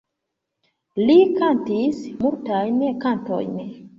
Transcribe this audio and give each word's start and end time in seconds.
Li 1.09 1.17
kantis 1.35 2.01
multajn 2.23 2.83
kantojn. 3.07 3.55